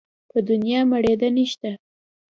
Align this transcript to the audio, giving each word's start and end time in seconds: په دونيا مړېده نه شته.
په 0.29 0.37
دونيا 0.47 0.79
مړېده 0.91 1.29
نه 1.35 1.45
شته. 1.51 1.71